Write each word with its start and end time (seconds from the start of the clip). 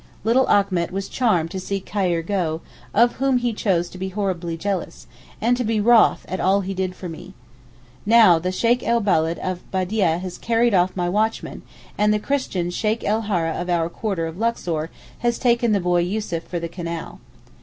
Little 0.23 0.47
Achmet 0.49 0.89
was 0.89 1.07
charmed 1.07 1.51
to 1.51 1.59
see 1.59 1.79
Khayr 1.79 2.23
go, 2.25 2.61
of 2.91 3.17
whom 3.17 3.37
he 3.37 3.53
chose 3.53 3.87
to 3.91 3.99
be 3.99 4.09
horribly 4.09 4.57
jealous, 4.57 5.05
and 5.39 5.55
to 5.57 5.63
be 5.63 5.79
wroth 5.79 6.25
at 6.27 6.39
all 6.39 6.61
he 6.61 6.73
did 6.73 6.95
for 6.95 7.07
me. 7.07 7.35
Now 8.03 8.39
the 8.39 8.51
Sheykh 8.51 8.81
el 8.81 8.99
Beled 8.99 9.37
of 9.37 9.61
Baidyeh 9.69 10.17
has 10.17 10.39
carried 10.39 10.73
off 10.73 10.95
my 10.97 11.07
watchman, 11.07 11.61
and 11.99 12.11
the 12.11 12.17
Christian 12.17 12.71
Sheykh 12.71 13.03
el 13.03 13.21
Hara 13.29 13.51
of 13.51 13.69
our 13.69 13.89
quarter 13.89 14.25
of 14.25 14.39
Luxor 14.39 14.89
has 15.19 15.37
taken 15.37 15.71
the 15.71 15.79
boy 15.79 15.99
Yussuf 15.99 16.41
for 16.41 16.59
the 16.59 16.67
Canal. 16.67 17.19